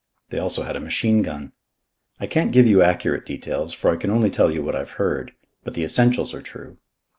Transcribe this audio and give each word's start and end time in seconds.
They 0.31 0.39
also 0.39 0.63
had 0.63 0.75
a 0.75 0.79
machine 0.79 1.21
gun. 1.21 1.51
I 2.19 2.25
can't 2.25 2.51
give 2.51 2.65
you 2.65 2.81
accurate 2.81 3.23
details, 3.23 3.71
for 3.71 3.91
I 3.91 3.97
can 3.97 4.09
only 4.09 4.31
tell 4.31 4.49
you 4.49 4.63
what 4.63 4.75
I've 4.75 4.93
heard; 4.97 5.31
but 5.63 5.75
the 5.75 5.83
essentials 5.83 6.33
are 6.33 6.41
true. 6.41 6.79